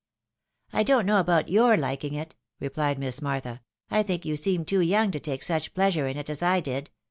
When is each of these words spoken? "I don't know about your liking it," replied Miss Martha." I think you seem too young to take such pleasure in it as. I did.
"I 0.73 0.81
don't 0.81 1.05
know 1.05 1.19
about 1.19 1.47
your 1.47 1.77
liking 1.77 2.15
it," 2.15 2.35
replied 2.59 2.97
Miss 2.97 3.21
Martha." 3.21 3.61
I 3.91 4.01
think 4.01 4.25
you 4.25 4.35
seem 4.35 4.65
too 4.65 4.79
young 4.81 5.11
to 5.11 5.19
take 5.19 5.43
such 5.43 5.75
pleasure 5.75 6.07
in 6.07 6.17
it 6.17 6.27
as. 6.27 6.41
I 6.41 6.59
did. 6.59 6.89